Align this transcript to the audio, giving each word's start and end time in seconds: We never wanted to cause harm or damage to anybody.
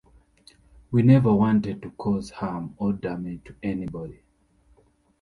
We 0.89 1.03
never 1.03 1.31
wanted 1.31 1.83
to 1.83 1.91
cause 1.91 2.31
harm 2.31 2.73
or 2.79 2.91
damage 2.91 3.41
to 3.45 3.55
anybody. 3.61 4.21